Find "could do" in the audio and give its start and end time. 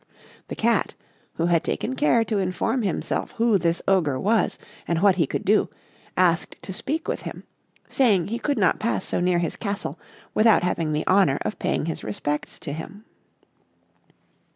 5.27-5.69